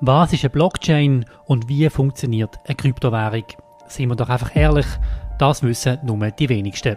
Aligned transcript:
Was 0.00 0.32
ist 0.32 0.44
eine 0.44 0.50
Blockchain 0.50 1.24
und 1.46 1.68
wie 1.68 1.88
funktioniert 1.88 2.58
eine 2.66 2.74
Kryptowährung? 2.74 3.44
Seien 3.86 4.08
wir 4.08 4.16
doch 4.16 4.28
einfach 4.28 4.54
ehrlich, 4.56 4.86
das 5.38 5.62
wissen 5.62 5.98
nur 6.02 6.30
die 6.30 6.48
wenigsten. 6.48 6.96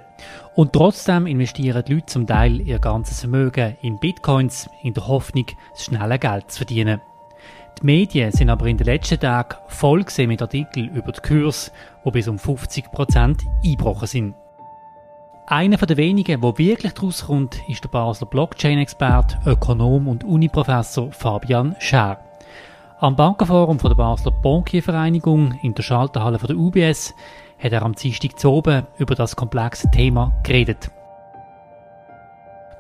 Und 0.55 0.73
trotzdem 0.73 1.28
investieren 1.28 1.83
die 1.88 1.94
Leute 1.94 2.05
zum 2.07 2.25
Teil 2.25 2.60
ihr 2.62 2.79
ganzes 2.79 3.20
Vermögen 3.20 3.78
in 3.81 3.99
Bitcoins 3.99 4.70
in 4.81 4.94
der 4.94 5.07
Hoffnung, 5.07 5.46
das 5.71 5.86
schnelle 5.86 6.20
Geld 6.20 6.52
zu 6.52 6.57
verdienen. 6.57 7.02
Die 7.79 7.85
Medien 7.85 8.31
sind 8.31 8.49
aber 8.49 8.65
in 8.65 8.78
den 8.78 8.85
letzten 8.85 9.19
Tagen 9.19 9.57
voll 9.67 10.03
mit 10.25 10.41
Artikeln 10.41 10.95
über 10.95 11.11
die 11.11 11.21
Kurs, 11.21 11.71
die 12.03 12.11
bis 12.11 12.27
um 12.27 12.37
50% 12.37 13.37
eingebrochen 13.63 14.07
sind. 14.07 14.35
Einer 15.45 15.77
der 15.77 15.97
wenigen, 15.97 16.41
der 16.41 16.57
wirklich 16.57 16.93
daraus 16.93 17.25
kommt, 17.25 17.61
ist 17.70 17.84
der 17.84 17.89
Basler 17.89 18.27
Blockchain-Experte, 18.27 19.38
Ökonom 19.45 20.07
und 20.07 20.23
Uniprofessor 20.23 21.11
Fabian 21.11 21.75
Scher. 21.79 22.20
Am 22.99 23.16
Bankenforum 23.16 23.77
der 23.77 23.93
Basler 23.93 24.31
Bankiervereinigung 24.31 25.51
in 25.61 25.75
der 25.75 25.83
Schalterhalle 25.83 26.39
der 26.39 26.57
UBS 26.57 27.13
hat 27.59 27.71
er 27.71 27.83
am 27.83 27.93
Dienstag 27.93 28.39
zu 28.39 28.51
oben 28.51 28.88
über 28.97 29.13
das 29.13 29.35
komplexe 29.35 29.88
Thema 29.91 30.33
geredet. 30.41 30.89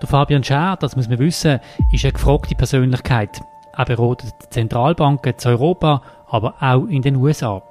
Der 0.01 0.09
Fabian 0.09 0.43
Scher, 0.43 0.75
das 0.79 0.95
muss 0.95 1.07
man 1.07 1.19
wissen, 1.19 1.59
ist 1.91 2.03
eine 2.03 2.13
gefragte 2.13 2.55
Persönlichkeit. 2.55 3.41
Er 3.77 3.85
beratet 3.85 4.33
Zentralbanken 4.49 5.37
zu 5.37 5.49
Europa, 5.49 6.01
aber 6.27 6.55
auch 6.61 6.85
in 6.87 7.03
den 7.03 7.17
USA. 7.17 7.61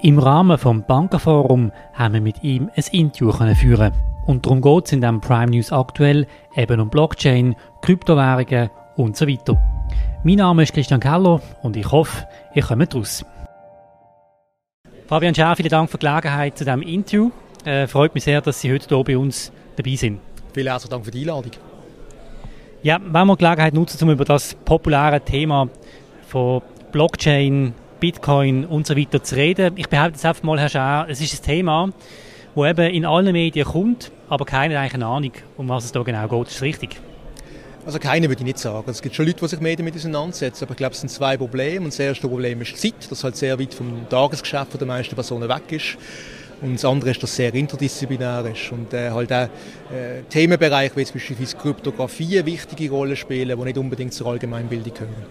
Im 0.00 0.18
Rahmen 0.18 0.58
vom 0.58 0.82
Bankenforum 0.82 1.70
haben 1.92 2.14
wir 2.14 2.22
mit 2.22 2.42
ihm 2.42 2.70
ein 2.74 2.84
Interview 2.90 3.30
führen 3.54 3.92
und 4.26 4.44
darum 4.46 4.60
geht 4.60 4.86
es 4.86 4.92
in 4.92 5.00
dem 5.00 5.20
Prime 5.20 5.52
News 5.52 5.70
aktuell 5.70 6.26
eben 6.56 6.80
um 6.80 6.90
Blockchain, 6.90 7.54
Kryptowährungen 7.82 8.70
und 8.96 9.16
so 9.16 9.28
weiter. 9.28 9.73
Mein 10.22 10.36
Name 10.36 10.62
ist 10.62 10.72
Christian 10.72 11.00
Keller 11.00 11.40
und 11.62 11.76
ich 11.76 11.90
hoffe, 11.90 12.26
ihr 12.54 12.62
kommt 12.62 12.94
raus. 12.94 13.24
Fabian 15.06 15.34
Schär, 15.34 15.54
vielen 15.54 15.68
Dank 15.68 15.90
für 15.90 15.98
die 15.98 16.06
Gelegenheit 16.06 16.56
zu 16.56 16.64
diesem 16.64 16.80
Interview. 16.82 17.30
Äh, 17.64 17.86
freut 17.86 18.14
mich 18.14 18.24
sehr, 18.24 18.40
dass 18.40 18.60
Sie 18.60 18.72
heute 18.72 18.88
hier 18.88 19.04
bei 19.04 19.18
uns 19.18 19.52
dabei 19.76 19.96
sind. 19.96 20.20
Vielen 20.54 20.68
herzlichen 20.68 20.90
Dank 20.90 21.04
für 21.04 21.10
die 21.10 21.20
Einladung. 21.20 21.52
Ja, 22.82 22.98
wenn 23.02 23.26
wir 23.26 23.36
die 23.36 23.44
Gelegenheit 23.44 23.74
nutzen, 23.74 24.02
um 24.02 24.10
über 24.10 24.24
das 24.24 24.54
populäre 24.54 25.20
Thema 25.20 25.68
von 26.26 26.62
Blockchain, 26.92 27.74
Bitcoin 28.00 28.64
und 28.64 28.86
so 28.86 28.96
weiter 28.96 29.22
zu 29.22 29.36
reden. 29.36 29.74
Ich 29.76 29.88
behaupte 29.88 30.12
jetzt 30.12 30.26
einfach 30.26 30.42
mal, 30.42 30.58
Herr 30.58 30.68
Schär, 30.68 31.06
es 31.08 31.20
ist 31.20 31.42
ein 31.42 31.46
Thema, 31.46 31.90
das 32.54 32.66
eben 32.70 32.94
in 32.94 33.06
allen 33.06 33.32
Medien 33.32 33.66
kommt, 33.66 34.12
aber 34.28 34.44
keiner 34.44 34.82
hat 34.82 34.94
eine 34.94 35.06
Ahnung, 35.06 35.32
um 35.56 35.68
was 35.68 35.84
es 35.84 35.92
da 35.92 36.02
genau 36.02 36.28
geht. 36.28 36.48
Ist 36.48 36.56
das 36.56 36.62
richtig? 36.62 37.00
Also 37.86 37.98
keine 37.98 38.28
würde 38.28 38.40
ich 38.40 38.46
nicht 38.46 38.58
sagen. 38.58 38.88
Es 38.90 39.02
gibt 39.02 39.14
schon 39.14 39.26
Leute, 39.26 39.40
die 39.40 39.48
sich 39.48 39.60
mehr 39.60 39.76
damit 39.76 39.94
auseinandersetzen, 39.94 40.64
aber 40.64 40.72
ich 40.72 40.78
glaube, 40.78 40.94
es 40.94 41.00
sind 41.00 41.10
zwei 41.10 41.36
Probleme. 41.36 41.80
Und 41.80 41.92
das 41.92 41.98
erste 41.98 42.26
Problem 42.28 42.62
ist 42.62 42.72
die 42.72 42.92
Zeit, 42.92 43.10
das 43.10 43.22
halt 43.22 43.36
sehr 43.36 43.58
weit 43.58 43.74
vom 43.74 44.08
Tagesgeschäft 44.08 44.80
der 44.80 44.86
meisten 44.86 45.14
Personen 45.14 45.48
weg 45.48 45.70
ist. 45.70 45.98
Und 46.62 46.74
das 46.74 46.84
andere 46.86 47.10
ist, 47.10 47.22
dass 47.22 47.30
es 47.30 47.36
sehr 47.36 47.52
interdisziplinär 47.52 48.46
ist 48.46 48.72
und 48.72 48.94
äh, 48.94 49.10
halt 49.10 49.30
auch 49.32 49.48
äh, 49.92 50.22
Themenbereiche 50.30 50.96
wie 50.96 51.00
jetzt 51.00 51.12
beispielsweise 51.12 51.56
Kryptographie 51.56 52.38
eine 52.38 52.46
wichtige 52.46 52.90
Rolle 52.90 53.16
spielen, 53.16 53.58
die 53.58 53.64
nicht 53.64 53.76
unbedingt 53.76 54.14
zur 54.14 54.28
Allgemeinbildung 54.28 54.94
gehören. 54.94 55.26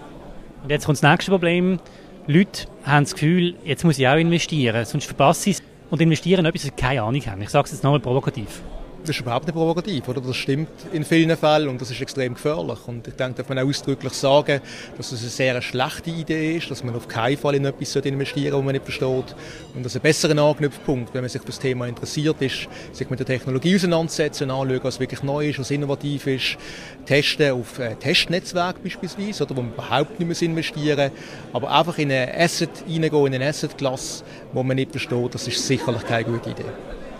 Und 0.62 0.70
jetzt 0.70 0.86
kommt 0.86 1.02
das 1.02 1.10
nächste 1.10 1.32
Problem. 1.32 1.80
Leute 2.28 2.68
haben 2.84 3.06
das 3.06 3.14
Gefühl, 3.14 3.56
jetzt 3.64 3.84
muss 3.84 3.98
ich 3.98 4.08
auch 4.08 4.16
investieren, 4.16 4.86
sonst 4.86 5.06
verpasse 5.06 5.50
ich 5.50 5.56
es 5.58 5.64
und 5.90 6.02
investieren 6.02 6.46
etwas, 6.46 6.62
das 6.62 6.72
sie 6.76 6.82
keine 6.82 7.02
Ahnung 7.02 7.22
haben. 7.26 7.42
Ich 7.42 7.50
sage 7.50 7.66
es 7.66 7.72
jetzt 7.72 7.84
nochmal 7.84 8.00
provokativ. 8.00 8.62
Das 9.06 9.18
ist 9.18 9.22
überhaupt 9.22 9.46
nicht 9.46 9.56
provokativ, 9.56 10.08
oder? 10.08 10.22
Das 10.22 10.38
stimmt 10.38 10.70
in 10.94 11.04
vielen 11.04 11.36
Fällen 11.36 11.68
und 11.68 11.82
das 11.82 11.92
ist 11.92 12.02
extrem 12.02 12.36
gefährlich. 12.36 12.80
Und 12.88 13.06
ich 13.06 13.16
denke, 13.16 13.36
darf 13.36 13.50
man 13.50 13.60
auch 13.60 13.68
ausdrücklich 13.68 14.14
sagen, 14.14 14.62
dass 14.96 15.12
es 15.12 15.22
eine 15.22 15.30
sehr 15.30 15.62
schlechte 15.62 16.10
Idee 16.10 16.56
ist, 16.56 16.72
dass 16.72 16.86
man 16.86 16.96
auf 16.96 17.10
keinen 17.10 17.38
Fall 17.38 17.56
in 17.56 17.66
etwas 17.66 17.94
investieren 17.98 18.52
sollte, 18.52 18.58
was 18.58 18.64
man 18.64 18.74
nicht 18.74 18.86
versteht. 18.86 19.36
Und 19.76 19.86
dass 19.86 19.96
ein 19.96 20.02
besserer 20.02 20.42
Anknüpfpunkt, 20.42 21.14
wenn 21.14 21.22
man 21.22 21.30
sich 21.30 21.42
für 21.42 21.48
das 21.48 21.60
Thema 21.60 21.86
interessiert 21.86 22.42
ist, 22.42 22.70
sich 22.94 23.10
mit 23.10 23.20
der 23.20 23.26
Technologie 23.26 23.76
auseinandersetzen, 23.76 24.50
anschauen, 24.50 24.80
was 24.84 25.00
wirklich 25.02 25.22
neu 25.22 25.50
ist, 25.50 25.60
was 25.60 25.70
innovativ 25.70 26.26
ist, 26.28 26.58
testen 27.06 27.52
auf 27.52 27.80
äh, 27.80 27.96
Testnetzwerk 27.96 28.82
beispielsweise, 28.82 29.44
oder, 29.44 29.58
wo 29.58 29.62
man 29.64 29.74
überhaupt 29.74 30.18
nicht 30.18 30.42
mehr 30.42 30.50
investieren 30.50 31.12
aber 31.52 31.72
einfach 31.72 31.98
in 31.98 32.12
ein 32.12 32.30
Asset 32.36 32.70
reingehen, 32.88 33.28
in 33.28 33.36
eine 33.36 33.48
Asset-Klasse, 33.48 34.24
wo 34.54 34.64
man 34.64 34.76
nicht 34.76 34.92
versteht, 34.92 35.36
das 35.36 35.48
ist 35.48 35.66
sicherlich 35.66 36.06
keine 36.06 36.26
gute 36.26 36.52
Idee. 36.52 36.64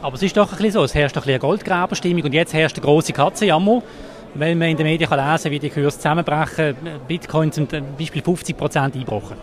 Aber 0.04 0.16
es 0.16 0.22
ist 0.22 0.36
doch 0.36 0.52
ein 0.52 0.58
bisschen 0.58 0.72
so, 0.74 0.84
es 0.84 0.94
herrscht 0.94 1.16
ein 1.16 1.24
bisschen 1.24 1.40
Goldgräberstimmung 1.40 2.24
und 2.24 2.34
jetzt 2.34 2.54
herrscht 2.54 2.76
eine 2.76 2.84
große 2.84 3.14
Katzenjammer, 3.14 3.82
weil 4.34 4.54
man 4.54 4.68
in 4.68 4.76
den 4.76 4.86
Medien 4.86 5.10
kann 5.10 5.32
lesen 5.32 5.50
wie 5.50 5.60
die 5.60 5.70
Kurse 5.70 5.98
zusammenbrechen. 5.98 6.76
Bitcoin 7.08 7.54
zum 7.54 7.68
Beispiel 7.98 8.22
50 8.22 8.58
Prozent 8.58 8.96
eingebrochen. 8.96 9.38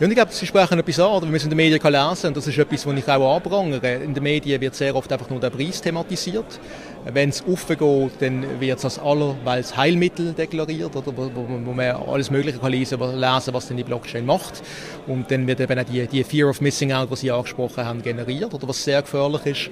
Ja, 0.00 0.06
und 0.06 0.12
ich 0.12 0.16
glaube, 0.16 0.32
Sie 0.32 0.46
sprechen 0.46 0.78
etwas 0.78 0.98
an, 0.98 1.24
wie 1.24 1.28
wir 1.28 1.36
es 1.36 1.44
in 1.44 1.50
den 1.50 1.58
Medien 1.58 1.78
lesen 1.78 2.28
und 2.28 2.36
das 2.38 2.46
ist 2.46 2.56
etwas, 2.56 2.86
was 2.86 2.94
ich 2.96 3.06
auch 3.06 3.36
anprangere. 3.36 3.96
In 3.96 4.14
den 4.14 4.22
Medien 4.22 4.58
wird 4.58 4.74
sehr 4.74 4.96
oft 4.96 5.12
einfach 5.12 5.28
nur 5.28 5.40
der 5.40 5.50
Preis 5.50 5.82
thematisiert. 5.82 6.58
Wenn 7.04 7.28
es 7.28 7.44
aufgeht, 7.46 8.12
dann 8.18 8.60
wird 8.60 8.78
es 8.78 8.84
als 8.86 8.98
allerweils 8.98 9.76
Heilmittel 9.76 10.32
deklariert, 10.32 10.96
oder, 10.96 11.14
wo, 11.14 11.30
wo, 11.34 11.46
wo 11.66 11.72
man 11.72 11.96
alles 11.96 12.30
Mögliche 12.30 12.58
kann 12.58 12.72
lesen, 12.72 12.98
lesen, 12.98 13.52
was 13.52 13.68
denn 13.68 13.76
die 13.76 13.84
Blockchain 13.84 14.24
macht. 14.24 14.62
Und 15.06 15.30
dann 15.30 15.46
wird 15.46 15.60
eben 15.60 15.78
auch 15.78 15.84
die, 15.84 16.06
die 16.06 16.24
Fear 16.24 16.48
of 16.48 16.62
Missing 16.62 16.94
Out, 16.94 17.10
die 17.10 17.16
Sie 17.16 17.30
angesprochen 17.30 17.84
haben, 17.84 18.00
generiert, 18.00 18.54
oder 18.54 18.68
was 18.68 18.82
sehr 18.82 19.02
gefährlich 19.02 19.44
ist. 19.44 19.70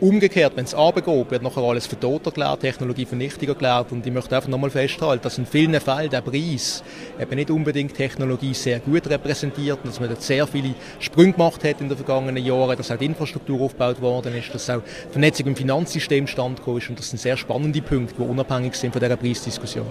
Umgekehrt, 0.00 0.56
wenn 0.56 0.64
es 0.64 0.74
runtergeht, 0.74 1.30
wird 1.30 1.42
nachher 1.42 1.62
alles 1.62 1.86
für 1.86 2.00
tot 2.00 2.24
erklärt, 2.24 2.60
Technologie 2.60 3.04
für 3.04 3.16
nichtig 3.16 3.50
erklärt. 3.50 3.92
Und 3.92 4.06
ich 4.06 4.12
möchte 4.12 4.34
einfach 4.34 4.48
nochmal 4.48 4.70
festhalten, 4.70 5.22
dass 5.22 5.36
in 5.36 5.44
vielen 5.44 5.78
Fällen 5.78 6.08
der 6.08 6.22
Preis 6.22 6.82
eben 7.20 7.34
nicht 7.34 7.50
unbedingt 7.50 7.94
Technologie 7.94 8.54
sehr 8.54 8.80
gut 8.80 9.06
repräsentiert 9.10 9.80
und 9.82 9.88
dass 9.88 10.00
man 10.00 10.08
dort 10.08 10.22
sehr 10.22 10.46
viele 10.46 10.74
Sprünge 11.00 11.34
gemacht 11.34 11.62
hat 11.64 11.82
in 11.82 11.90
den 11.90 11.98
vergangenen 11.98 12.42
Jahren, 12.42 12.78
dass 12.78 12.90
auch 12.90 12.96
die 12.96 13.04
Infrastruktur 13.04 13.60
aufgebaut 13.60 14.00
worden 14.00 14.34
ist, 14.34 14.54
dass 14.54 14.70
auch 14.70 14.80
die 14.80 15.12
Vernetzung 15.12 15.48
im 15.48 15.56
Finanzsystem 15.56 16.26
standgekommen 16.26 16.80
ist. 16.80 16.88
Und 16.88 16.98
das 16.98 17.10
sind 17.10 17.18
sehr 17.18 17.36
spannende 17.36 17.82
Punkte, 17.82 18.14
die 18.16 18.22
unabhängig 18.22 18.76
sind 18.76 18.92
von 18.92 19.02
dieser 19.02 19.18
Preisdiskussion. 19.18 19.86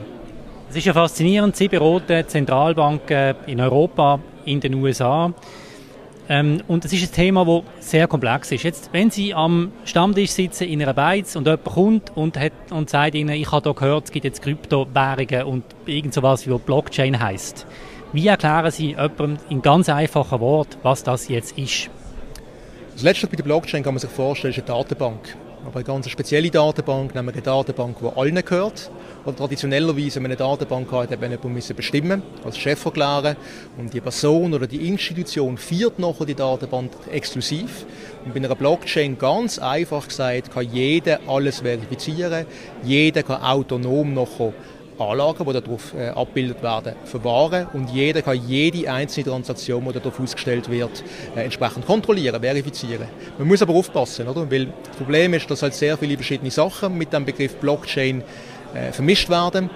Es 0.72 0.75
ist 0.75 0.86
ja 0.86 0.94
faszinierend, 0.94 1.56
Sie 1.56 1.68
beraten 1.68 2.28
Zentralbanken 2.28 3.36
in 3.46 3.62
Europa, 3.62 4.19
in 4.46 4.59
den 4.59 4.74
USA. 4.74 5.31
Ähm, 6.31 6.62
und 6.67 6.85
es 6.85 6.94
ist 6.94 7.12
ein 7.12 7.12
Thema, 7.12 7.44
das 7.44 7.90
sehr 7.90 8.07
komplex 8.07 8.51
ist. 8.51 8.62
Jetzt, 8.62 8.94
wenn 8.94 9.09
Sie 9.09 9.34
am 9.34 9.72
Stammtisch 9.84 10.29
sitzen 10.29 10.67
in 10.67 10.79
einer 10.79 10.94
Beiz 10.94 11.35
und 11.35 11.47
jemand 11.47 11.66
kommt 11.66 12.16
und, 12.16 12.40
hat, 12.40 12.53
und 12.69 12.88
sagt 12.88 13.16
Ihnen, 13.16 13.29
ich 13.29 13.51
habe 13.51 13.63
da 13.63 13.72
gehört, 13.72 14.06
es 14.06 14.12
gibt 14.12 14.25
jetzt 14.25 14.44
Kryptowährungen 14.44 15.44
und 15.44 15.63
irgend 15.88 16.13
sowas 16.13 16.47
wie 16.47 16.56
Blockchain 16.56 17.19
heißt. 17.19 17.66
Wie 18.13 18.28
erklären 18.28 18.69
Sie 18.69 18.89
jemandem 18.89 19.38
in 19.50 19.63
ganz 19.63 19.89
einfachen 19.89 20.39
Worten, 20.39 20.78
was 20.84 21.03
das 21.03 21.28
jetzt 21.29 21.57
ist? 21.57 21.89
Das 22.94 23.01
Letzte 23.01 23.25
bei 23.25 23.35
der 23.35 23.44
Blockchain 23.44 23.81
kann 23.81 23.95
man 23.95 24.00
sich 24.00 24.09
vorstellen, 24.09 24.53
ist 24.53 24.59
eine 24.59 24.68
Datenbank. 24.68 25.35
Aber 25.66 25.75
eine 25.75 25.84
ganz 25.84 26.09
spezielle 26.09 26.50
Datenbank, 26.50 27.14
nämlich 27.14 27.36
eine 27.36 27.44
Datenbank, 27.44 27.97
die 28.00 28.18
allen 28.18 28.36
gehört. 28.36 28.90
Und 29.25 29.38
traditionellerweise, 29.38 30.16
wenn 30.16 30.24
man 30.24 30.31
eine 30.31 30.38
Datenbank 30.38 30.92
hat, 30.92 31.12
hat 31.12 31.22
man 31.22 31.31
jemanden 31.31 31.75
bestimmen 31.75 32.24
als 32.46 32.58
Chef 32.58 32.84
erklären. 32.86 33.36
Und 33.78 33.94
die 33.94 34.00
Person 34.00 34.53
oder 34.53 34.68
die 34.68 34.88
Institution 34.88 35.58
führt 35.58 36.00
nachher 36.00 36.25
die 36.25 36.36
Datenbank 36.36 36.92
exklusiv. 37.12 37.86
Und 38.24 38.34
bei 38.34 38.40
einer 38.40 38.56
Blockchain 38.56 39.18
ganz 39.18 39.59
einfach 39.59 40.08
gesagt, 40.08 40.52
kann 40.52 40.68
jeder 40.72 41.19
alles 41.28 41.59
verifizieren. 41.59 42.46
Jeder 42.84 43.24
kann 43.24 43.42
autonom 43.42 44.14
nachher 44.14 44.53
Anlagen, 45.00 45.46
die 45.46 45.54
darauf 45.54 45.94
äh, 45.94 46.10
abgebildet 46.10 46.62
werden, 46.62 46.94
verwahren 47.06 47.68
und 47.74 47.90
jeder 47.90 48.22
kann 48.22 48.40
jede 48.48 48.92
einzelne 48.92 49.26
Transaktion, 49.26 49.86
die 49.86 49.94
darauf 49.94 50.20
ausgestellt 50.20 50.70
wird, 50.70 51.04
äh, 51.36 51.44
entsprechend 51.44 51.86
kontrollieren, 51.86 52.42
verifizieren. 52.42 53.08
Man 53.38 53.48
muss 53.48 53.62
aber 53.62 53.74
aufpassen, 53.74 54.28
oder? 54.28 54.50
weil 54.50 54.68
das 54.88 54.98
Problem 54.98 55.34
ist, 55.34 55.50
dass 55.50 55.62
halt 55.62 55.74
sehr 55.74 55.98
viele 55.98 56.16
verschiedene 56.16 56.52
Sachen 56.52 56.98
mit 56.98 57.14
dem 57.14 57.26
Begriff 57.26 57.56
Blockchain 57.56 58.24
äh, 58.74 58.92
vermischt 58.92 59.30
werden 59.30 59.70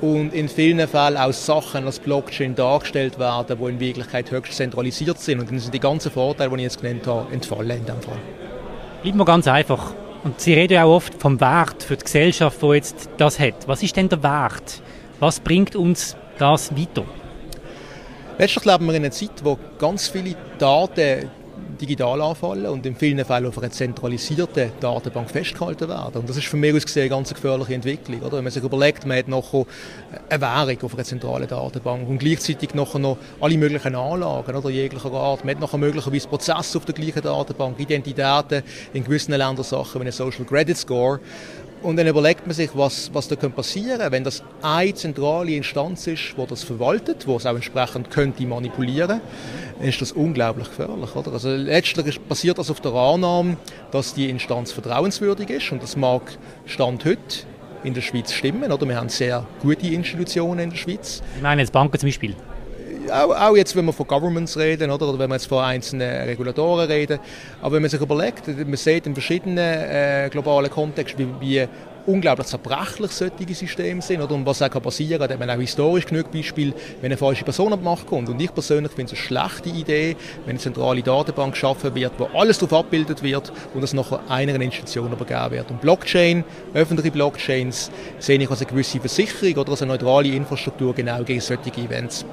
und 0.00 0.32
in 0.32 0.48
vielen 0.48 0.86
Fällen 0.88 1.16
auch 1.16 1.32
Sachen 1.32 1.84
als 1.86 1.98
Blockchain 1.98 2.54
dargestellt 2.54 3.18
werden, 3.18 3.58
die 3.58 3.64
in 3.68 3.80
Wirklichkeit 3.80 4.30
höchst 4.30 4.54
zentralisiert 4.54 5.18
sind 5.18 5.40
und 5.40 5.50
dann 5.50 5.58
sind 5.58 5.74
die 5.74 5.80
ganzen 5.80 6.10
Vorteile, 6.10 6.50
die 6.50 6.56
ich 6.56 6.62
jetzt 6.62 6.80
genannt 6.80 7.06
habe, 7.06 7.32
entfallen 7.32 7.70
in 7.70 7.86
dem 7.86 8.00
Fall. 8.00 8.18
Bleibt 9.02 9.16
mal 9.16 9.24
ganz 9.24 9.46
einfach. 9.46 9.94
Und 10.22 10.38
Sie 10.40 10.52
reden 10.52 10.74
ja 10.74 10.84
auch 10.84 10.96
oft 10.96 11.14
vom 11.14 11.40
Wert 11.40 11.82
für 11.82 11.96
die 11.96 12.04
Gesellschaft, 12.04 12.60
wo 12.60 12.74
jetzt 12.74 13.08
das 13.16 13.38
hat. 13.38 13.66
Was 13.66 13.82
ist 13.82 13.96
denn 13.96 14.08
der 14.08 14.22
Wert? 14.22 14.82
Was 15.18 15.40
bringt 15.40 15.74
uns 15.74 16.16
das 16.38 16.76
weiter? 16.76 17.04
Letztlich 18.38 18.64
leben 18.64 18.86
wir 18.86 18.94
in 18.94 19.02
einer 19.02 19.10
Zeit, 19.10 19.42
wo 19.42 19.58
ganz 19.78 20.08
viele 20.08 20.36
Daten 20.58 21.30
digital 21.80 22.20
anfallen 22.20 22.66
und 22.66 22.84
in 22.84 22.94
vielen 22.94 23.24
Fällen 23.24 23.46
auf 23.46 23.58
einer 23.58 23.70
zentralisierten 23.70 24.72
Datenbank 24.80 25.30
festgehalten 25.30 25.88
werden. 25.88 26.20
Und 26.20 26.28
das 26.28 26.36
ist 26.36 26.46
von 26.46 26.60
mir 26.60 26.74
aus 26.74 26.84
gesehen 26.84 27.02
eine 27.02 27.10
ganz 27.10 27.32
gefährliche 27.32 27.74
Entwicklung. 27.74 28.20
Oder? 28.22 28.38
Wenn 28.38 28.44
man 28.44 28.52
sich 28.52 28.62
überlegt, 28.62 29.06
man 29.06 29.18
hat 29.18 29.28
noch 29.28 29.66
eine 30.28 30.40
Währung 30.40 30.82
auf 30.82 30.94
einer 30.94 31.04
zentralen 31.04 31.48
Datenbank 31.48 32.08
und 32.08 32.18
gleichzeitig 32.18 32.74
noch 32.74 32.94
alle 33.40 33.58
möglichen 33.58 33.94
Anlagen 33.94 34.54
oder 34.54 34.70
jeglicher 34.70 35.12
Art. 35.12 35.44
Man 35.44 35.54
hat 35.54 35.60
noch 35.60 35.72
möglicherweise 35.74 36.28
Prozesse 36.28 36.78
auf 36.78 36.84
der 36.84 36.94
gleichen 36.94 37.22
Datenbank, 37.22 37.78
Identitäten, 37.80 38.62
in 38.92 39.04
gewissen 39.04 39.32
Ländern 39.32 39.64
Sachen 39.64 40.00
wie 40.00 40.06
ein 40.06 40.12
Social 40.12 40.44
Credit 40.44 40.76
Score. 40.76 41.20
Und 41.82 41.96
dann 41.96 42.06
überlegt 42.06 42.46
man 42.46 42.54
sich, 42.54 42.70
was, 42.74 43.12
was 43.14 43.28
da 43.28 43.36
passieren 43.36 43.98
könnte, 43.98 44.12
wenn 44.12 44.24
das 44.24 44.42
eine 44.60 44.94
zentrale 44.94 45.52
Instanz 45.52 46.06
ist, 46.06 46.34
die 46.36 46.46
das 46.46 46.62
verwaltet, 46.62 47.26
wo 47.26 47.36
es 47.36 47.46
auch 47.46 47.54
entsprechend 47.54 48.10
könnte 48.10 48.46
manipulieren, 48.46 49.22
ist 49.80 50.00
das 50.02 50.12
unglaublich 50.12 50.68
gefährlich. 50.68 51.16
Oder? 51.16 51.32
Also 51.32 51.48
letztlich 51.48 52.20
passiert 52.28 52.58
das 52.58 52.70
auf 52.70 52.80
der 52.80 52.92
Annahme, 52.92 53.56
dass 53.92 54.12
die 54.12 54.28
Instanz 54.28 54.72
vertrauenswürdig 54.72 55.48
ist 55.48 55.72
und 55.72 55.82
das 55.82 55.96
mag 55.96 56.22
Stand 56.66 57.06
heute 57.06 57.46
in 57.82 57.94
der 57.94 58.02
Schweiz 58.02 58.32
stimmen. 58.32 58.70
Oder? 58.70 58.86
Wir 58.86 58.96
haben 58.96 59.08
sehr 59.08 59.46
gute 59.62 59.86
Institutionen 59.86 60.60
in 60.60 60.70
der 60.70 60.76
Schweiz. 60.76 61.22
Ich 61.36 61.42
meine 61.42 61.62
jetzt 61.62 61.72
Banken 61.72 61.98
zum 61.98 62.08
Beispiel 62.08 62.36
auch, 63.10 63.30
auch, 63.30 63.56
jetzt, 63.56 63.74
wenn 63.76 63.84
wir 63.84 63.92
von 63.92 64.06
Governments 64.06 64.56
reden 64.56 64.90
oder, 64.90 65.08
oder 65.08 65.18
wenn 65.18 65.30
wir 65.30 65.36
jetzt 65.36 65.46
von 65.46 65.62
einzelnen 65.64 66.22
Regulatoren 66.22 66.88
reden. 66.90 67.18
Aber 67.62 67.74
wenn 67.74 67.82
man 67.82 67.90
sich 67.90 68.00
überlegt, 68.00 68.46
man 68.48 68.76
sieht 68.76 69.06
in 69.06 69.14
verschiedenen 69.14 69.58
äh, 69.58 70.28
globalen 70.30 70.70
Kontexten, 70.70 71.40
wie, 71.40 71.60
wie 71.60 71.68
unglaublich 72.06 72.46
zerbrechlich 72.46 73.10
solche 73.10 73.54
Systeme 73.54 74.02
sind 74.02 74.20
oder 74.20 74.34
und 74.34 74.46
was 74.46 74.62
auch 74.62 74.70
passieren 74.82 75.18
kann. 75.18 75.28
Da 75.28 75.34
haben 75.34 75.46
wir 75.46 75.54
auch 75.54 75.60
historisch 75.60 76.06
genug 76.06 76.30
Beispiele, 76.30 76.72
wenn 77.00 77.10
eine 77.10 77.16
falsche 77.16 77.44
Person 77.44 77.72
an 77.72 77.78
die 77.78 77.84
Macht 77.84 78.06
kommt. 78.06 78.28
Und 78.28 78.40
ich 78.40 78.52
persönlich 78.52 78.92
finde 78.92 79.14
es 79.14 79.18
eine 79.18 79.26
schlechte 79.26 79.68
Idee, 79.68 80.16
wenn 80.44 80.50
eine 80.50 80.58
zentrale 80.58 81.02
Datenbank 81.02 81.52
geschaffen 81.52 81.94
wird, 81.94 82.12
wo 82.18 82.24
alles 82.36 82.58
darauf 82.58 82.84
abgebildet 82.84 83.22
wird 83.22 83.52
und 83.74 83.82
es 83.82 83.92
nachher 83.92 84.20
einer 84.28 84.60
Institution 84.60 85.12
übergeben 85.12 85.50
wird. 85.52 85.70
Und 85.70 85.80
Blockchain, 85.80 86.44
öffentliche 86.74 87.12
Blockchains, 87.12 87.90
sehe 88.18 88.38
ich 88.38 88.50
als 88.50 88.60
eine 88.60 88.70
gewisse 88.70 89.00
Versicherung 89.00 89.56
oder 89.56 89.70
als 89.72 89.82
eine 89.82 89.92
neutrale 89.92 90.28
Infrastruktur 90.28 90.94
genau 90.94 91.22
gegen 91.22 91.40
solche 91.40 91.70
Events 91.80 92.24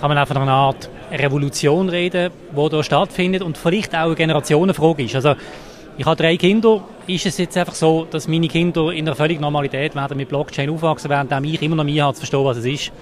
kann 0.00 0.08
man 0.08 0.18
auch 0.18 0.28
von 0.28 0.36
einer 0.36 0.52
Art 0.52 0.88
Revolution 1.10 1.88
reden, 1.88 2.30
die 2.56 2.68
hier 2.68 2.82
stattfindet 2.82 3.42
und 3.42 3.58
vielleicht 3.58 3.94
auch 3.94 4.06
eine 4.06 4.14
Generationenfrage 4.14 5.04
ist. 5.04 5.14
Also 5.14 5.34
ich 5.96 6.06
habe 6.06 6.16
drei 6.16 6.36
Kinder. 6.36 6.84
Ist 7.08 7.26
es 7.26 7.38
jetzt 7.38 7.56
einfach 7.56 7.74
so, 7.74 8.06
dass 8.08 8.28
meine 8.28 8.46
Kinder 8.48 8.92
in 8.92 9.08
einer 9.08 9.16
völligen 9.16 9.40
Normalität 9.40 9.94
werden 9.94 10.16
mit 10.16 10.28
Blockchain 10.28 10.70
aufwachsen, 10.70 11.10
während 11.10 11.32
ich 11.46 11.62
immer 11.62 11.74
noch 11.74 11.84
Mühe 11.84 12.02
habe, 12.02 12.14
zu 12.14 12.20
verstehen, 12.20 12.44
was 12.44 12.58
es 12.58 12.64
ist? 12.64 12.92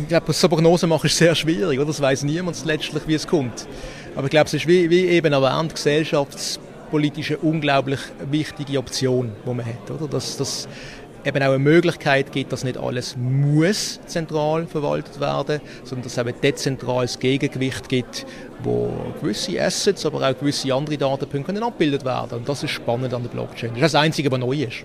Ich 0.00 0.08
glaube, 0.08 0.32
so 0.32 0.48
Prognosen 0.48 0.88
machen 0.88 1.06
ist 1.06 1.18
sehr 1.18 1.34
schwierig. 1.34 1.78
Oder? 1.78 1.88
Das 1.88 2.00
weiß 2.00 2.22
niemand 2.22 2.64
letztlich, 2.64 3.02
wie 3.06 3.14
es 3.14 3.26
kommt. 3.26 3.66
Aber 4.14 4.24
ich 4.24 4.30
glaube, 4.30 4.46
es 4.46 4.54
ist 4.54 4.66
wie, 4.66 4.88
wie 4.88 5.06
eben 5.06 5.32
erwähnt, 5.32 5.74
gesellschaftspolitische 5.74 7.36
unglaublich 7.38 8.00
wichtige 8.30 8.78
Option, 8.78 9.32
die 9.44 9.52
man 9.52 9.66
hat. 9.66 9.90
Oder? 9.90 10.08
Das, 10.08 10.36
das 10.36 10.68
eben 11.24 11.42
auch 11.42 11.48
eine 11.48 11.58
Möglichkeit 11.58 12.32
gibt, 12.32 12.52
dass 12.52 12.64
nicht 12.64 12.78
alles 12.78 13.16
muss 13.16 14.00
zentral 14.06 14.66
verwaltet 14.66 15.20
werden, 15.20 15.60
sondern 15.84 16.04
dass 16.04 16.12
es 16.12 16.18
eben 16.18 16.40
dezentrales 16.40 17.18
Gegengewicht 17.18 17.88
gibt, 17.88 18.26
wo 18.62 18.92
gewisse 19.20 19.60
Assets, 19.60 20.06
aber 20.06 20.28
auch 20.28 20.38
gewisse 20.38 20.72
andere 20.74 20.96
Datenpunkte 20.96 21.52
können 21.52 21.62
abgebildet 21.62 22.04
werden. 22.04 22.38
Und 22.38 22.48
das 22.48 22.62
ist 22.62 22.70
spannend 22.70 23.12
an 23.14 23.22
der 23.22 23.30
Blockchain. 23.30 23.70
Das 23.70 23.86
ist 23.86 23.94
das 23.94 24.02
Einzige, 24.02 24.30
was 24.30 24.38
neu 24.38 24.62
ist. 24.62 24.84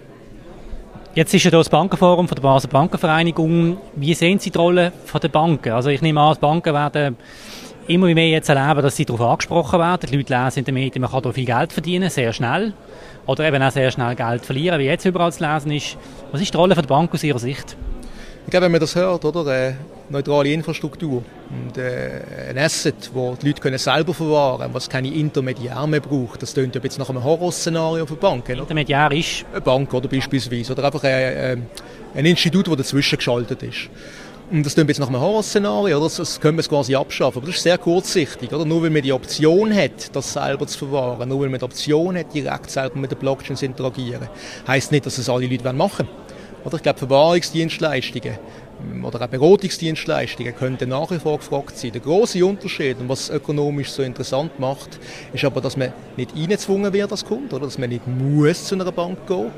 Jetzt 1.16 1.34
ist 1.34 1.46
ja 1.46 1.52
das 1.52 1.70
Bankenforum 1.70 2.28
von 2.28 2.36
der 2.36 2.42
Basel 2.42 2.70
Bankenvereinigung. 2.70 3.78
Wie 3.96 4.14
sehen 4.14 4.38
Sie 4.38 4.50
die 4.50 4.58
Rolle 4.58 4.92
der 5.22 5.30
Banken? 5.30 5.72
Also 5.72 5.90
ich 5.90 6.02
nehme 6.02 6.20
an, 6.20 6.34
die 6.36 6.42
Banken 6.42 6.74
werden 6.74 7.16
immer 7.88 8.14
mehr 8.14 8.30
jetzt 8.30 8.50
erleben, 8.50 8.82
dass 8.82 8.96
sie 8.96 9.06
darauf 9.06 9.22
angesprochen 9.22 9.80
werden. 9.80 10.10
Die 10.10 10.18
Leute 10.18 10.34
lesen 10.34 10.60
in 10.60 10.66
den 10.66 10.74
Medien, 10.74 11.02
man 11.02 11.12
kann 11.12 11.24
da 11.24 11.32
viel 11.32 11.46
Geld 11.46 11.74
verdienen, 11.74 12.10
sehr 12.10 12.34
schnell. 12.34 12.74
Oder 13.26 13.48
eben 13.48 13.62
auch 13.62 13.72
sehr 13.72 13.90
schnell 13.92 14.16
Geld 14.16 14.46
verlieren, 14.46 14.80
wie 14.80 14.86
jetzt 14.86 15.06
überall 15.06 15.34
zu 15.34 15.44
lesen 15.44 15.72
ist. 15.72 15.98
Was 16.32 16.42
ist 16.42 16.54
die 16.54 16.58
Rolle 16.58 16.76
der 16.76 16.84
Bank 16.84 17.14
aus 17.14 17.24
Ihrer 17.24 17.40
Sicht? 17.40 17.76
Ich 18.46 18.52
glaube, 18.52 18.66
wenn 18.66 18.74
man 18.74 18.82
das 18.82 18.96
hört, 18.96 19.26
oder? 19.26 19.52
Eine 19.52 19.78
neutrale 20.10 20.50
Infrastruktur 20.50 21.24
und 21.50 21.78
äh, 21.80 22.22
ein 22.52 22.58
Asset, 22.60 23.10
wo 23.12 23.36
die 23.42 23.48
Leute 23.48 23.60
können 23.60 23.80
selber 23.80 24.14
verwahren 24.14 24.60
können, 24.60 24.74
was 24.74 24.88
keine 24.88 25.12
Intermediär 25.12 25.88
mehr 25.88 26.00
braucht. 26.00 26.44
Das 26.44 26.54
klingt 26.54 26.76
ja 26.76 26.82
jetzt 26.84 27.00
nach 27.00 27.10
einem 27.10 27.24
Horrorszenario 27.24 28.06
für 28.06 28.16
Banken. 28.16 28.60
Intermediär 28.60 29.12
ist? 29.12 29.46
Eine 29.52 29.62
Bank 29.62 29.92
oder 29.96 30.08
beispielsweise. 30.08 30.74
Oder 30.74 30.84
einfach 30.84 31.04
ein, 31.04 31.66
ein 32.14 32.26
Institut, 32.26 32.68
das 32.68 32.78
dazwischen 32.78 33.18
geschaltet 33.18 33.64
ist. 33.64 33.90
Und 34.52 34.64
das 34.64 34.76
klingt 34.76 34.90
jetzt 34.90 35.00
nach 35.00 35.08
einem 35.08 35.20
Horrorszenario, 35.20 35.98
oder? 35.98 36.10
Das 36.16 36.40
können 36.40 36.58
wir 36.58 36.62
es 36.62 36.70
quasi 36.70 36.96
abschaffen. 36.96 37.40
Aber 37.40 37.48
das 37.48 37.56
ist 37.56 37.64
sehr 37.64 37.80
kurzsichtig, 37.80 38.54
oder? 38.54 38.64
Nur 38.64 38.84
weil 38.84 38.92
man 38.92 39.02
die 39.02 39.12
Option 39.12 39.74
hat, 39.74 40.16
das 40.16 40.34
selber 40.34 40.68
zu 40.68 40.78
verwahren, 40.78 41.28
nur 41.28 41.42
weil 41.42 41.50
man 41.50 41.60
die 41.60 41.66
Option 41.66 42.16
hat, 42.16 42.34
direkt 42.34 42.70
selber 42.70 43.00
mit 43.00 43.10
der 43.10 43.16
Blockchain 43.16 43.56
zu 43.56 43.66
interagieren, 43.66 44.30
heisst 44.68 44.92
nicht, 44.92 45.06
dass 45.06 45.18
es 45.18 45.30
alle 45.30 45.48
Leute 45.48 45.74
machen 45.74 46.08
wollen. 46.08 46.26
Oder? 46.64 46.76
Ich 46.78 46.84
glaube, 46.84 47.00
Verwahrungsdienstleistungen 47.00 48.38
oder 49.04 49.22
auch 49.22 49.28
Beratungsdienstleistungen 49.28 50.56
könnten 50.56 50.90
nach 50.90 51.10
wie 51.12 51.20
vor 51.20 51.38
gefragt 51.38 51.78
sein. 51.78 51.92
Der 51.92 52.02
große 52.02 52.46
Unterschied 52.46 52.98
und 53.00 53.10
was 53.10 53.22
es 53.22 53.30
ökonomisch 53.30 53.90
so 53.90 54.04
interessant 54.04 54.60
macht, 54.60 55.00
ist 55.34 55.46
aber, 55.46 55.62
dass 55.62 55.78
man 55.78 55.94
nicht 56.18 56.36
eingezwungen 56.36 56.92
wird 56.94 57.12
als 57.12 57.26
Kunde, 57.26 57.56
oder 57.56 57.66
dass 57.66 57.78
man 57.78 57.90
nicht 57.90 58.08
muss 58.08 58.66
zu 58.66 58.76
einer 58.76 58.92
Bank 58.92 59.28
gehen. 59.28 59.52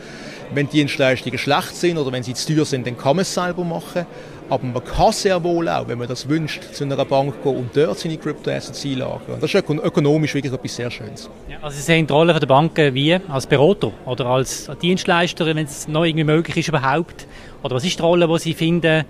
Wenn 0.54 0.68
die 0.68 0.78
Dienstleistungen 0.78 1.38
schlecht 1.38 1.76
sind 1.76 1.98
oder 1.98 2.12
wenn 2.12 2.24
sie 2.24 2.34
zu 2.34 2.54
teuer 2.54 2.66
sind, 2.66 2.88
dann 2.88 2.98
kann 2.98 3.18
man 3.18 3.24
es 3.24 3.34
selber 3.34 3.64
machen. 3.64 4.06
Aber 4.50 4.64
man 4.64 4.82
kann 4.82 5.12
sehr 5.12 5.44
wohl 5.44 5.68
auch, 5.68 5.90
wenn 5.90 5.98
man 5.98 6.08
das 6.08 6.30
wünscht, 6.30 6.64
zu 6.72 6.86
einer 6.86 7.04
Bank 7.04 7.44
gehen 7.44 7.58
und 7.58 7.76
dort 7.76 8.00
seine 8.00 8.18
Crypto-Assets 8.18 8.86
einlagern. 8.86 9.42
Das 9.42 9.54
ist 9.54 9.56
ökonomisch 9.56 10.34
wirklich 10.34 10.54
etwas 10.54 10.74
sehr 10.74 10.90
Schönes. 10.90 11.30
Ja, 11.50 11.58
also 11.62 11.76
Sie 11.76 11.84
sehen 11.84 12.08
die 12.08 12.14
Rolle 12.14 12.40
der 12.40 12.48
Banken 12.48 12.94
wie? 12.94 13.14
Als 13.28 13.46
Berater 13.46 13.92
oder 14.06 14.28
als 14.28 14.72
Dienstleister, 14.82 15.46
wenn 15.46 15.58
es 15.58 15.90
noch 15.90 16.06
irgendwie 16.06 16.24
möglich 16.24 16.56
ist 16.58 16.70
überhaupt? 16.70 17.28
Oder 17.64 17.76
was 17.76 17.86
ist 17.86 17.98
die 17.98 18.02
Rolle, 18.02 18.28
die 18.28 18.40
Sie 18.40 18.54
finden, 18.54 19.06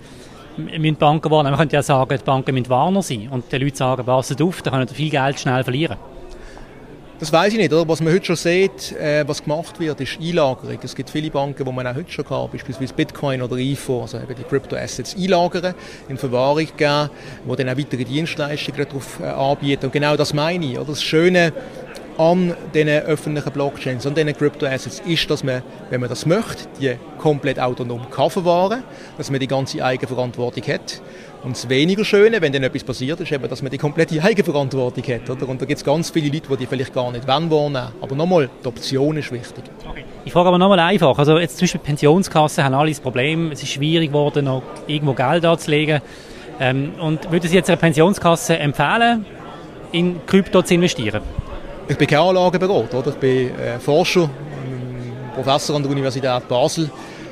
müssen 0.56 0.96
Banken 0.96 1.30
warnen? 1.30 1.50
Man 1.50 1.58
könnte 1.58 1.76
ja 1.76 1.82
sagen, 1.82 2.16
die 2.18 2.24
Banken 2.24 2.54
müssen 2.54 2.68
Warner 2.68 3.02
sein 3.02 3.28
und 3.30 3.50
die 3.50 3.58
Leute 3.58 3.76
sagen, 3.76 4.04
passt 4.04 4.40
auf, 4.40 4.62
da 4.62 4.70
können 4.70 4.88
viel 4.88 5.10
Geld 5.10 5.38
schnell 5.38 5.62
verlieren. 5.62 5.96
Das 7.20 7.32
weiß 7.32 7.52
ich 7.52 7.58
nicht. 7.58 7.72
Oder? 7.72 7.88
Was 7.88 8.00
man 8.00 8.12
heute 8.12 8.26
schon 8.26 8.36
sieht, 8.36 8.92
äh, 8.92 9.26
was 9.26 9.42
gemacht 9.42 9.80
wird, 9.80 10.00
ist 10.00 10.20
Einlagerung. 10.20 10.78
Es 10.80 10.94
gibt 10.94 11.10
viele 11.10 11.30
Banken, 11.30 11.66
wo 11.66 11.72
man 11.72 11.84
auch 11.84 11.96
heute 11.96 12.12
schon 12.12 12.24
kann, 12.24 12.48
beispielsweise 12.48 12.94
Bitcoin 12.94 13.42
oder 13.42 13.56
IFO, 13.56 14.02
also 14.02 14.18
eben 14.18 14.36
die 14.36 14.44
Crypto-Assets 14.44 15.16
einlagern, 15.16 15.74
in 16.08 16.16
Verwahrung 16.16 16.68
geben, 16.76 17.10
wo 17.44 17.56
dann 17.56 17.70
auch 17.70 17.76
weitere 17.76 18.04
Dienstleistungen 18.04 18.86
darauf 18.86 19.18
äh, 19.20 19.24
anbieten. 19.24 19.86
Und 19.86 19.92
genau 19.92 20.14
das 20.14 20.32
meine 20.32 20.64
ich. 20.64 20.78
Oder? 20.78 20.90
Das 20.90 21.02
Schöne 21.02 21.52
an 22.18 22.54
diesen 22.74 22.88
öffentlichen 22.88 23.52
Blockchains, 23.52 24.06
an 24.06 24.14
diesen 24.14 24.36
Crypto-Assets, 24.36 25.00
ist, 25.06 25.30
dass 25.30 25.44
man, 25.44 25.62
wenn 25.88 26.00
man 26.00 26.10
das 26.10 26.26
möchte, 26.26 26.64
die 26.80 26.96
komplett 27.16 27.60
autonom 27.60 28.10
kann 28.10 28.28
verwahren 28.28 28.82
dass 29.16 29.30
man 29.30 29.40
die 29.40 29.46
ganze 29.46 29.84
Eigenverantwortung 29.84 30.64
hat. 30.64 31.00
Und 31.44 31.56
das 31.56 31.68
weniger 31.68 32.04
Schöne, 32.04 32.40
wenn 32.40 32.52
dann 32.52 32.64
etwas 32.64 32.82
passiert, 32.82 33.20
ist 33.20 33.30
eben, 33.30 33.48
dass 33.48 33.62
man 33.62 33.70
die 33.70 33.78
komplette 33.78 34.20
Eigenverantwortung 34.22 35.04
hat. 35.04 35.30
Oder? 35.30 35.48
Und 35.48 35.62
da 35.62 35.66
gibt 35.66 35.78
es 35.78 35.84
ganz 35.84 36.10
viele 36.10 36.28
Leute, 36.32 36.56
die 36.56 36.66
vielleicht 36.66 36.92
gar 36.92 37.12
nicht 37.12 37.28
wollen 37.28 37.50
wahrnehmen. 37.50 37.92
Aber 38.00 38.16
nochmal, 38.16 38.50
die 38.64 38.66
Option 38.66 39.16
ist 39.16 39.30
wichtig. 39.30 39.64
Okay. 39.88 40.04
Ich 40.24 40.32
frage 40.32 40.48
aber 40.48 40.58
nochmal 40.58 40.80
einfach. 40.80 41.16
Also 41.16 41.38
jetzt 41.38 41.56
zum 41.56 41.66
Beispiel 41.66 41.80
Pensionskassen 41.80 42.64
haben 42.64 42.74
alle 42.74 42.90
das 42.90 43.00
Problem, 43.00 43.52
es 43.52 43.62
ist 43.62 43.70
schwierig 43.70 44.08
geworden, 44.08 44.46
noch 44.46 44.62
irgendwo 44.88 45.14
Geld 45.14 45.44
anzulegen. 45.44 46.00
Ähm, 46.60 46.94
und 47.00 47.30
würden 47.30 47.48
Sie 47.48 47.54
jetzt 47.54 47.70
einer 47.70 47.76
Pensionskasse 47.76 48.58
empfehlen, 48.58 49.24
in 49.92 50.20
Krypto 50.26 50.62
zu 50.62 50.74
investieren? 50.74 51.22
Ich 51.90 51.96
bin 51.96 52.06
kein 52.06 52.18
Anlageberater, 52.18 52.98
oder? 52.98 53.08
ich 53.10 53.16
bin 53.16 53.58
äh, 53.58 53.78
Forscher, 53.78 54.28
Professor 55.34 55.74
an 55.74 55.82
der 55.82 55.90
Universität 55.90 56.46
Basel 56.46 56.90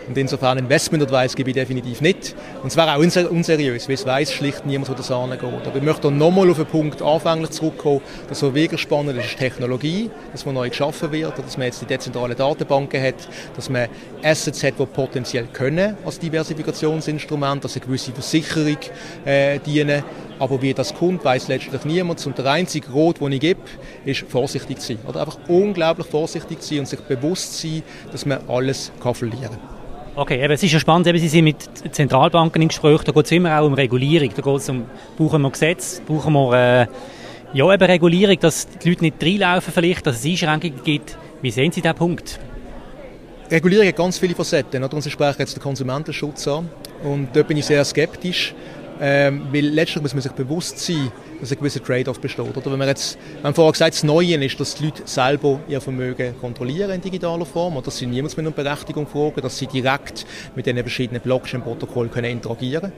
und 0.09 0.17
insofern 0.17 0.59
Investment 0.59 1.03
Advice 1.03 1.35
gebe 1.35 1.51
ich 1.51 1.55
definitiv 1.55 2.01
nicht. 2.01 2.35
Und 2.63 2.69
es 2.69 2.77
wäre 2.77 2.95
auch 2.95 2.99
unser 2.99 3.31
unseriös, 3.31 3.89
weil 3.89 3.95
es 3.95 4.07
weiß 4.07 4.33
schlicht 4.33 4.65
niemand, 4.65 4.89
wo 4.89 4.95
das 4.95 5.11
angeht. 5.11 5.43
Aber 5.43 5.77
ich 5.77 5.83
möchte 5.83 6.11
nochmal 6.11 6.49
auf 6.51 6.59
den 6.59 6.67
Punkt 6.67 7.03
anfänglich 7.03 7.51
zurückkommen, 7.51 8.01
dass 8.29 8.39
so 8.39 8.55
wirklich 8.55 8.81
spannend 8.81 9.19
ist, 9.19 9.37
Technologie, 9.37 10.11
dass 10.33 10.47
man 10.47 10.55
neu 10.55 10.69
geschaffen 10.69 11.11
wird, 11.11 11.39
dass 11.39 11.57
man 11.57 11.67
jetzt 11.67 11.81
die 11.83 11.87
dezentrale 11.87 12.35
Datenbanken 12.35 13.03
hat, 13.03 13.29
dass 13.57 13.69
man 13.69 13.89
Assets 14.23 14.63
hat, 14.63 14.79
die 14.79 14.87
potenziell 14.87 15.49
können 15.53 15.97
als 16.05 16.19
Diversifikationsinstrument, 16.19 17.65
dass 17.65 17.77
eine 17.77 17.85
gewisse 17.85 18.13
Versicherung 18.13 18.79
äh, 19.25 19.59
dienen. 19.59 20.05
Aber 20.39 20.61
wie 20.61 20.75
das 20.75 20.95
kommt, 20.95 21.25
weiß 21.25 21.49
letztlich 21.49 21.85
niemand. 21.85 22.25
Und 22.27 22.39
der 22.39 22.47
einzige 22.47 22.91
Rot, 22.93 23.21
den 23.21 23.33
ich 23.33 23.41
gebe, 23.41 23.61
ist 24.05 24.25
vorsichtig 24.29 24.81
zu 24.81 24.89
sein. 24.89 24.99
Oder 25.07 25.21
einfach 25.21 25.39
unglaublich 25.49 26.07
vorsichtig 26.07 26.63
sein 26.63 26.81
und 26.81 26.87
sich 26.87 27.01
bewusst 27.01 27.59
sein, 27.61 27.83
dass 28.13 28.27
man 28.27 28.41
alles 28.49 28.93
kann 29.03 29.15
verlieren 29.15 29.51
kann. 29.51 29.75
Okay, 30.19 30.43
eben, 30.43 30.55
es 30.55 30.63
ist 30.63 30.73
ja 30.73 30.81
spannend, 30.81 31.07
eben, 31.09 31.19
Sie 31.19 31.29
sind 31.29 31.45
mit 31.45 31.59
Zentralbanken 31.91 32.63
in 32.63 32.69
Gespräch, 32.69 33.03
da 33.03 33.13
geht 33.13 33.27
es 33.27 33.33
immer 33.33 33.61
auch 33.61 33.67
um 33.67 33.75
Regulierung, 33.75 34.31
da 34.35 34.41
geht 34.41 34.57
es 34.57 34.69
um, 34.71 34.87
brauchen 35.19 35.43
wir 35.43 35.51
Gesetze, 35.51 36.01
brauchen 36.07 36.33
wir 36.33 36.55
äh, 36.55 36.87
ja, 37.53 37.75
eben 37.75 37.85
Regulierung, 37.85 38.41
dass 38.41 38.67
die 38.67 38.89
Leute 38.89 39.05
nicht 39.05 39.23
reinlaufen 39.23 39.75
vielleicht, 39.75 40.07
dass 40.07 40.21
es 40.21 40.25
Einschränkungen 40.25 40.83
gibt. 40.83 41.19
Wie 41.43 41.51
sehen 41.51 41.71
Sie 41.71 41.83
diesen 41.83 41.95
Punkt? 41.95 42.41
Regulierung 43.51 43.87
hat 43.87 43.97
ganz 43.97 44.17
viele 44.17 44.35
Facetten, 44.35 44.83
Sie 45.03 45.11
sprechen 45.11 45.37
jetzt 45.41 45.55
den 45.55 45.63
Konsumentenschutz 45.63 46.49
an 46.49 46.71
und 47.05 47.29
da 47.35 47.43
bin 47.43 47.59
ich 47.59 47.67
sehr 47.67 47.85
skeptisch, 47.85 48.55
Ähm, 49.00 49.49
weil 49.53 49.67
letztlich 49.67 50.03
muss 50.03 50.15
man 50.15 50.23
sich 50.23 50.33
bewusst 50.33 50.79
sein, 50.79 51.11
dass 51.41 51.53
ein 51.53 51.59
gewisser 51.59 51.83
Trade-off 51.83 52.21
besteht. 52.21 52.57
Oder 52.57 52.73
wenn 52.73 52.79
man 52.79 52.88
jetzt, 52.88 53.19
wir 53.41 53.45
haben 53.45 53.55
vorher 53.55 53.73
gesagt, 53.73 53.95
das 53.95 54.03
Neue 54.03 54.43
ist, 54.43 54.59
dass 54.59 54.75
die 54.75 54.87
Leute 54.87 55.03
selber 55.05 55.61
ihr 55.69 55.81
Vermögen 55.81 56.35
kontrollieren 56.41 56.91
in 56.93 57.00
digitaler 57.00 57.45
Form, 57.45 57.76
oder 57.76 57.87
dass 57.87 57.99
sie 57.99 58.07
niemals 58.07 58.37
mit 58.37 58.47
einer 58.47 58.55
Berechtigung 58.55 59.07
fragen, 59.07 59.41
dass 59.43 59.59
sie 59.59 59.67
direkt 59.67 60.25
mit 60.55 60.67
den 60.67 60.79
verschiedenen 60.79 61.21
Blockchain-Protokollen 61.21 62.11
können 62.11 62.31
interagieren 62.31 62.93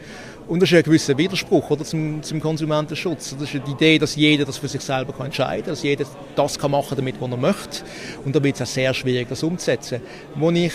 Und 0.47 0.63
das 0.63 0.71
ist 0.71 0.79
ein 0.79 0.85
gewisser 0.85 1.19
Widerspruch 1.19 1.71
oder, 1.71 1.85
zum, 1.85 2.23
zum 2.23 2.41
Konsumentenschutz. 2.41 3.35
Das 3.39 3.53
ist 3.53 3.67
die 3.67 3.73
Idee, 3.73 3.99
dass 3.99 4.15
jeder 4.15 4.45
das 4.45 4.59
für 4.59 4.69
sich 4.69 4.81
selber 4.81 5.13
kann 5.13 5.27
entscheiden 5.27 5.65
kann, 5.65 5.73
dass 5.73 5.83
jeder 5.83 6.05
das 6.37 6.59
kann 6.59 6.71
machen 6.71 6.97
damit, 6.97 7.21
was 7.21 7.31
er 7.31 7.37
möchte. 7.37 7.83
Und 8.25 8.37
da 8.37 8.43
wird 8.43 8.55
es 8.55 8.63
auch 8.63 8.67
sehr 8.67 8.95
schwierig, 8.95 9.29
das 9.29 9.43
umzusetzen. 9.43 10.01
Wo 10.37 10.51
ich 10.51 10.73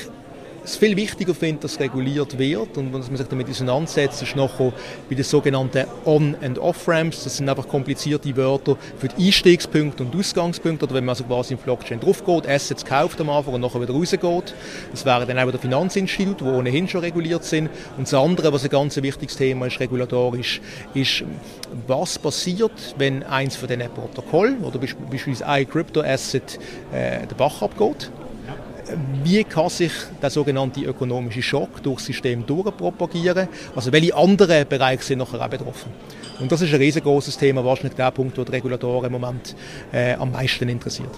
es 0.63 0.77
viel 0.77 0.96
wichtiger 0.96 1.34
finde, 1.34 1.62
dass 1.62 1.79
reguliert 1.79 2.38
wird 2.38 2.77
und 2.77 2.93
dass 2.93 3.08
man 3.08 3.17
sich 3.17 3.27
damit 3.27 3.50
auseinandersetzt, 3.50 4.22
ist 4.22 4.36
nachher 4.36 4.72
bei 5.10 5.15
den 5.15 5.24
sogenannten 5.24 5.86
On- 6.05 6.36
und 6.36 6.60
Off-Ramps. 6.60 7.24
Das 7.24 7.38
sind 7.38 7.50
einfach 7.50 7.67
komplizierte 7.67 8.36
Wörter 8.38 8.77
für 8.98 9.10
die 9.10 9.27
Einstiegspunkte 9.27 10.03
und 10.03 10.15
Ausgangspunkte. 10.15 10.86
Oder 10.86 10.96
wenn 10.96 11.05
man 11.05 11.10
also 11.10 11.25
quasi 11.25 11.53
in 11.53 11.60
Blockchain 11.60 12.00
draufgeht, 12.00 12.48
Assets 12.48 12.86
kauft 12.86 13.20
am 13.20 13.29
Anfang 13.29 13.55
und 13.55 13.62
nachher 13.62 13.82
wieder 13.82 13.93
rausgeht. 13.93 14.53
Das 14.91 15.05
wären 15.05 15.27
dann 15.27 15.39
auch 15.39 15.48
wieder 15.48 15.60
Finanzinstitute, 15.60 16.46
die 16.46 16.50
ohnehin 16.50 16.88
schon 16.88 17.01
reguliert 17.01 17.43
sind. 17.43 17.70
Und 17.98 18.08
das 18.08 18.13
andere, 18.13 18.53
was 18.53 18.63
ein 18.63 18.70
ganz 18.70 18.96
wichtiges 18.96 19.36
Thema 19.36 19.67
ist, 19.67 19.79
regulatorisch, 19.79 20.62
ist, 20.93 21.24
was 21.88 22.17
passiert, 22.20 22.96
wenn 22.98 23.24
eins 23.24 23.55
von 23.55 23.67
diesen 23.67 23.89
Protokollen 23.93 24.63
oder 24.63 24.79
beispielsweise 24.79 25.46
ein 25.46 25.70
Crypto-Asset 25.70 26.60
äh, 26.93 27.27
den 27.27 27.38
Bach 27.38 27.62
abgeht 27.62 28.10
wie 29.24 29.44
kann 29.44 29.70
sich 29.70 29.92
der 30.22 30.30
sogenannte 30.30 30.82
ökonomische 30.82 31.42
Schock 31.42 31.82
durch 31.82 31.98
das 31.98 32.06
System 32.08 32.46
durchpropagieren? 32.46 33.48
Also 33.75 33.92
welche 33.92 34.16
anderen 34.16 34.68
Bereiche 34.68 35.04
sind 35.04 35.20
nachher 35.20 35.42
auch 35.42 35.50
betroffen? 35.50 35.92
Und 36.40 36.52
das 36.52 36.62
ist 36.62 36.74
ein 36.74 36.80
riesengroßes 36.80 37.38
Thema, 37.38 37.63
wahrscheinlich 37.63 37.96
der 37.96 38.12
Punkt, 38.12 38.38
der 38.38 38.46
die 38.46 38.52
Regulatoren 38.52 39.06
im 39.06 39.12
Moment 39.13 39.56
äh, 39.92 40.13
am 40.13 40.32
meisten 40.32 40.68
interessiert. 40.68 41.12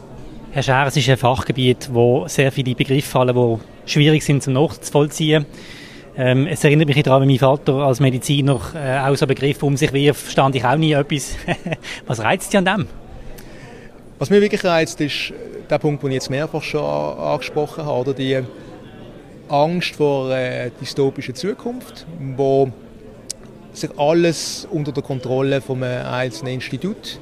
Herr 0.51 0.63
Scher, 0.63 0.88
es 0.88 0.95
ist 0.95 1.10
ein 1.10 1.17
Fachgebiet, 1.17 1.89
wo 1.91 2.27
sehr 2.27 2.51
viele 2.51 2.75
Begriffe 2.75 3.10
fallen, 3.10 3.36
die 3.36 3.91
schwierig 3.91 4.24
sind 4.24 4.43
zum 4.43 4.53
nachzuvollziehen. 4.53 5.45
Ähm, 6.17 6.48
es 6.48 6.63
erinnert 6.63 6.88
mich 6.88 7.01
daran, 7.03 7.24
wie 7.24 7.34
mein 7.34 7.39
Vater 7.39 7.74
als 7.74 8.00
Mediziner 8.00 8.62
äh, 8.74 9.00
auch 9.00 9.15
so 9.15 9.27
Begriffe 9.27 9.65
um 9.65 9.75
sich 9.75 9.91
wirft, 9.91 10.22
verstand 10.22 10.55
ich 10.55 10.63
auch 10.63 10.77
nie 10.77 10.93
etwas. 10.93 11.36
Was 12.05 12.22
reizt 12.22 12.51
Sie 12.51 12.57
an 12.57 12.65
dem? 12.65 12.88
Was 14.17 14.29
mir 14.29 14.39
wirklich 14.39 14.63
reizt, 14.63 15.01
ist 15.01 15.34
der 15.69 15.77
Punkt, 15.77 16.01
den 16.01 16.12
ich 16.12 16.15
jetzt 16.15 16.29
mehrfach 16.29 16.63
schon 16.63 16.81
angesprochen 16.81 17.86
habe, 17.86 18.00
oder 18.00 18.13
die 18.13 18.41
Angst 19.50 19.95
vor 19.95 20.31
einer 20.31 20.69
dystopischen 20.69 21.36
Zukunft, 21.36 22.05
wo 22.38 22.72
sich 23.74 23.89
alles 23.98 24.65
unter 24.72 24.93
der 24.93 25.03
Kontrolle 25.03 25.60
von 25.60 25.84
einem 25.84 26.05
einzelnen 26.05 26.53
Institut, 26.53 27.19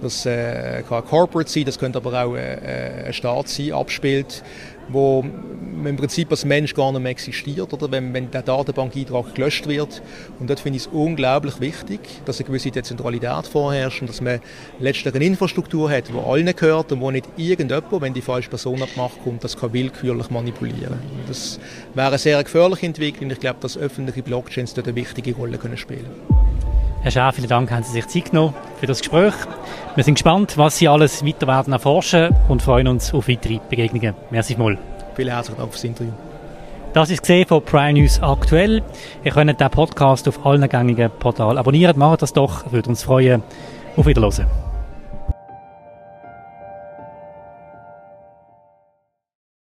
das 0.00 0.26
äh, 0.26 0.84
kann 0.88 1.04
Corporate 1.04 1.50
sein, 1.50 1.64
das 1.64 1.76
könnte 1.76 1.98
aber 1.98 2.24
auch 2.24 2.36
äh, 2.36 3.06
ein 3.06 3.12
Staat 3.12 3.48
sein, 3.48 3.72
abspielt, 3.72 4.44
wo 4.88 5.24
im 5.86 5.96
Prinzip 5.96 6.30
als 6.30 6.44
Mensch 6.44 6.74
gar 6.74 6.92
nicht 6.92 7.02
mehr 7.02 7.10
existiert, 7.10 7.72
oder 7.72 7.90
wenn, 7.90 8.12
wenn 8.14 8.30
der 8.30 8.42
Datenbankeintrag 8.42 9.34
gelöscht 9.34 9.66
wird. 9.66 10.02
Und 10.38 10.50
dort 10.50 10.60
finde 10.60 10.76
ich 10.78 10.86
es 10.86 10.92
unglaublich 10.92 11.60
wichtig, 11.60 12.00
dass 12.24 12.38
eine 12.38 12.46
gewisse 12.46 12.70
Dezentralität 12.70 13.46
vorherrscht 13.46 14.00
und 14.00 14.08
dass 14.08 14.20
man 14.20 14.40
letztlich 14.78 15.14
eine 15.14 15.24
Infrastruktur 15.24 15.90
hat, 15.90 16.08
die 16.08 16.18
allen 16.18 16.54
gehört 16.54 16.92
und 16.92 17.00
wo 17.00 17.10
nicht 17.10 17.26
irgendjemand, 17.36 18.00
wenn 18.00 18.14
die 18.14 18.22
falsche 18.22 18.48
Person 18.48 18.78
Macht 18.96 19.22
kommt, 19.22 19.44
das 19.44 19.56
kann 19.56 19.72
willkürlich 19.72 20.30
manipulieren. 20.30 20.94
Und 20.94 21.28
das 21.28 21.58
wäre 21.94 22.08
eine 22.08 22.18
sehr 22.18 22.42
gefährliche 22.42 22.86
Entwicklung. 22.86 23.30
Ich 23.30 23.40
glaube, 23.40 23.58
dass 23.60 23.76
öffentliche 23.76 24.22
Blockchains 24.22 24.74
dort 24.74 24.88
eine 24.88 24.96
wichtige 24.96 25.34
Rolle 25.34 25.58
können 25.58 25.76
spielen 25.76 26.06
Herr 27.00 27.12
Schaaf, 27.12 27.36
vielen 27.36 27.48
Dank, 27.48 27.70
haben 27.70 27.84
Sie 27.84 27.92
sich 27.92 28.06
Zeit 28.08 28.30
genommen 28.30 28.54
für 28.80 28.86
das 28.86 28.98
Gespräch. 28.98 29.34
Wir 29.94 30.04
sind 30.04 30.14
gespannt, 30.14 30.58
was 30.58 30.78
Sie 30.78 30.88
alles 30.88 31.24
weiter 31.24 31.46
werden 31.46 31.72
erforschen 31.72 32.34
und 32.48 32.60
freuen 32.60 32.88
uns 32.88 33.14
auf 33.14 33.28
weitere 33.28 33.60
Begegnungen. 33.70 34.14
Merci 34.30 34.56
mal. 34.56 34.78
Vielen 35.18 35.30
herzlichen 35.30 35.58
Dank 35.58 35.72
fürs 35.72 35.82
Interview. 35.82 36.12
Das 36.92 37.10
ist 37.10 37.22
gesehen 37.22 37.44
von 37.44 37.60
Prime 37.60 37.94
News 37.94 38.22
aktuell. 38.22 38.84
Ihr 39.24 39.32
könnt 39.32 39.60
den 39.60 39.70
Podcast 39.70 40.28
auf 40.28 40.46
allen 40.46 40.68
gängigen 40.68 41.10
Portalen 41.18 41.58
abonnieren. 41.58 41.98
Macht 41.98 42.22
das 42.22 42.32
doch, 42.32 42.70
würde 42.70 42.90
uns 42.90 43.02
freuen. 43.02 43.42
Auf 43.96 44.06
Wiederhören. 44.06 44.67